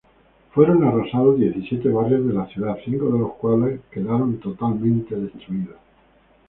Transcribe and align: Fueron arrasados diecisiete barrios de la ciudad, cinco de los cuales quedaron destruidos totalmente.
Fueron 0.55 0.83
arrasados 0.83 1.37
diecisiete 1.37 1.89
barrios 1.89 2.25
de 2.25 2.33
la 2.33 2.47
ciudad, 2.47 2.75
cinco 2.83 3.05
de 3.11 3.19
los 3.19 3.33
cuales 3.33 3.81
quedaron 3.91 4.31
destruidos 4.31 4.57
totalmente. 4.57 5.29